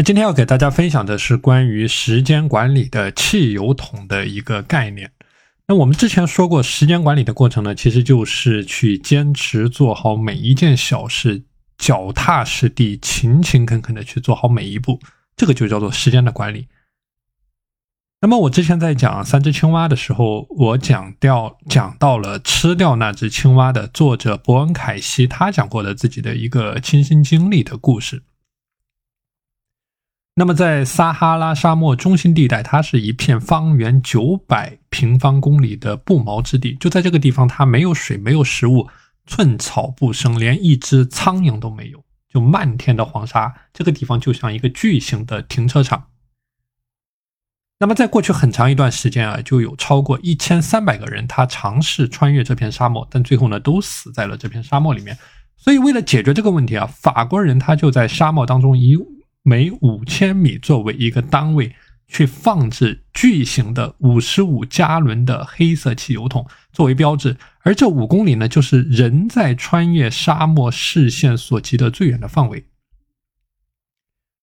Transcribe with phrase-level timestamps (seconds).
[0.00, 5.12] 那今天要给大家分享的是关于时间管理的汽油桶的一个概念。
[5.68, 11.42] 那我们之前说过，时间管理的过程呢，其实就是去坚持做好每一件小事，
[11.76, 14.98] 脚踏实地、勤勤恳恳的去做好每一步，
[15.36, 16.68] 这个就叫做时间的管理。
[18.22, 28.22] 那么我之前在讲三只青蛙的时候，我讲掉讲到了吃掉那只青蛙的作者伯恩凯西，他讲过的自己的一个亲身经历的故事。
[30.40, 36.74] 那么在撒哈拉沙漠中心地带，它是一片方圆九百平方公里的不毛之地。
[36.80, 38.88] 就在这个地方，它没有水，没有食物，
[39.26, 43.54] 寸草不生，连一只苍蝇都没有，就漫天的黄沙。
[43.74, 46.06] 这个地方就像一个巨型的停车场。
[47.78, 55.18] 那么，在过去很长一段时间啊，就有超过一千三百个人，他尝试穿越这片沙漠，但最后呢，都死在了这片沙漠里面。
[55.58, 58.96] 所以，为了解决这个问题啊，法国人他就在沙漠当中以
[59.42, 61.74] 每五千米作为一个单位，
[62.06, 72.66] 去放置巨型的五十五加仑的黑色汽油桶作为标志，而这五公里呢，就是人在穿越沙漠视线所及的最远的范围。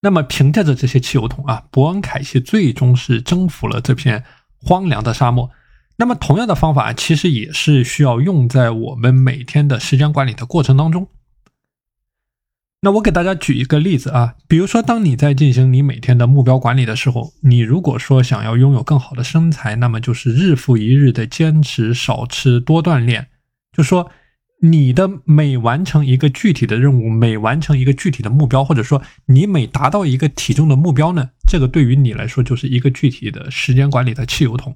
[0.02, 4.23] 那么凭借着这些汽油桶啊，伯恩凯西最终是征服了这片
[4.59, 5.50] 荒凉的沙漠。
[5.98, 11.09] 那么同样的方法其实也是需要用在我们每天的时间管理的过程当中。
[12.88, 23.27] 那我给大家举一个例子啊，比如说当你在进行你每天的目标管理的时候，你如果说想要拥有更好的身材，那么就是日复一日的坚持少吃多锻炼，
[23.75, 24.09] 就说。
[24.59, 34.75] 你的每完成一个具体的任务，每完成一个具体的目标，或者说你每达到一个体重的目标呢，这个对于你来说就是一个具体的时间管理的汽油桶。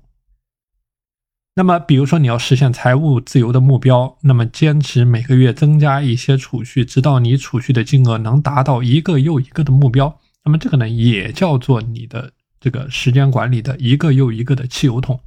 [1.55, 15.19] 那么，比如说你要实现财务自由的目标，那么坚持每个月增加一些储蓄，直到你储蓄的金额能达到一个又一个的目标，那么这个呢也叫做你的这个时间管理的一个又一个的汽油桶。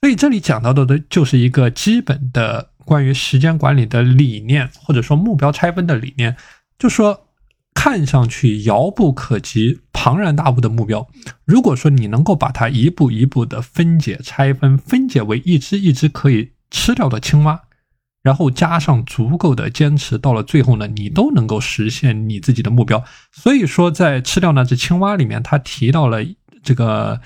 [0.00, 2.70] 所以这里讲到的的就是一个基本的。
[2.86, 6.36] 关于时间管理的理念，或者说目标拆分的理念，
[6.78, 7.25] 就说
[7.88, 11.06] 看上去遥不可及、庞然大物的目标，
[11.44, 17.62] 如果说你能够把它一步一步的分解拆分，分解为一只一只可以吃掉的青蛙，
[18.24, 23.04] 然后加上足够的坚持，到了最后呢，你都能够实现你自己的目标。
[23.30, 26.18] 所以说，在吃掉那只青蛙里面，他提到了
[26.64, 27.20] 这个，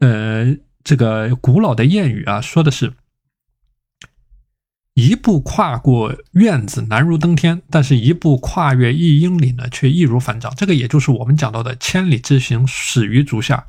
[0.00, 0.54] 呃，
[0.84, 2.92] 这个古老的谚语啊，说的是。
[4.98, 10.52] 一步跨过院子难如登天，但是一步跨越一英里呢，却易如反掌。
[10.56, 13.68] 这个也就是我们讲到的千里之行，始于足下。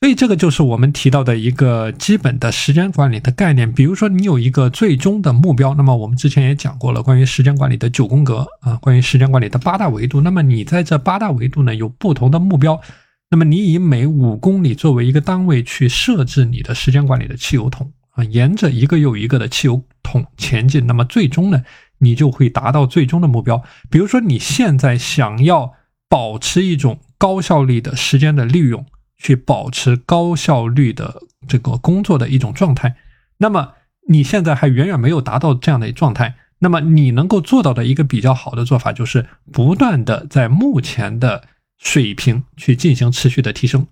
[0.00, 3.70] 所以这个就是我们提到的一个基本的时间管理的概念。
[3.70, 10.22] 比如说，你有一个最终的目标，那么我们之前也讲过了，关于时间管理的九宫格啊，关于时间管理的八大维度。
[10.22, 12.80] 那么你在这八大维度呢，有不同的目标。
[13.28, 17.92] 那么你以每五公里作为一个单位去设置你的时间管理的汽油桶。
[18.18, 21.62] 啊，沿着一个又一个的汽油桶前进，那么最终呢，
[21.98, 23.62] 你就会达到最终的目标。
[23.88, 25.74] 比如说，你现在想要
[26.08, 28.84] 保持一种高效率的时间的利用，
[29.16, 32.96] 去保持高效率的这个工作的一种状态，
[33.36, 33.74] 那么
[34.08, 36.34] 你现在还远远没有达到这样的状态。
[36.60, 41.44] 那么你能够做到的一个比较好的做法，就是不断的在目前的
[41.78, 43.86] 水平去进行持续的提升。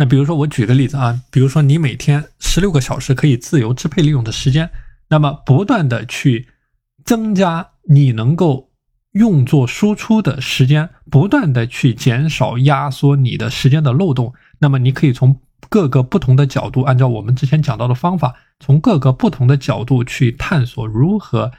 [0.00, 4.70] 那比如说，我举个例子啊，比如说你每天十六个小时可以自由支配利用的时间，
[5.10, 6.48] 那么不断的去
[7.04, 8.70] 增加你能够
[9.12, 15.38] 用作输出的时间，不断的去减少压缩你的时间的漏洞，那么你可以从
[15.68, 21.52] 各个不同的角度，按照我们之前讲到的方法，从各个不同的角度去探索如何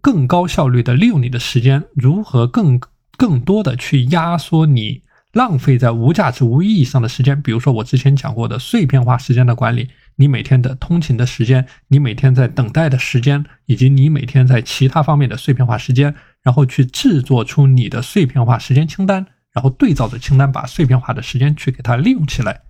[0.00, 2.80] 更高效率的利用你的时间，如何更
[3.16, 5.02] 更多的去压缩你。
[5.38, 16.12] 浪费在无价值、无意义上的时间，比如说我之前讲过的碎片化时间的管理，你每天的通勤的时间，你每天在等待的时间，以及你每天在其他方面的碎片化时间，
[16.42, 22.62] 然后去制作出你的碎片化时间清单，然后对照着清单把碎片化的时间去给它利用起来。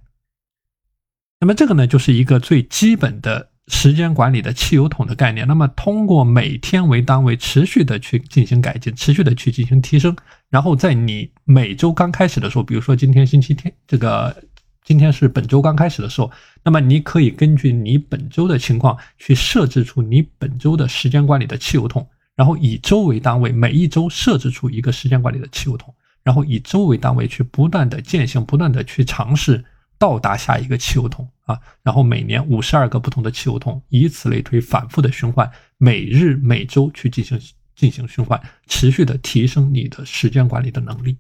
[1.40, 3.48] 那么这个呢，就是一个最基本的。
[3.70, 10.16] 时间管理的汽油桶的概念，那么通过每天为单位持续的去进行改进，持续的去进行提升，
[10.50, 14.34] 然后在你每周刚开始的时候，比如说今天星期天，这个
[14.82, 16.30] 今天是本周刚开始的时候，
[16.62, 29.64] 那么你可以根据你本周的情况去设置出你本周的时间管理的汽油桶，然后以周为单位，每一周设置出一个时间管理的汽油桶，然后以周为单位去不断的践行，不断的去尝试。
[30.00, 37.36] 到达下一个汽油桶啊，然后每年五十二个不同的汽油桶，以此类推，反复的循环，每日每周去进行
[37.78, 41.16] 进行循环，持续的提升你的时间管理的能力。